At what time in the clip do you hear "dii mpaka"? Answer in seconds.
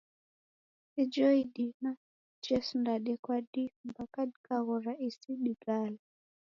3.51-4.19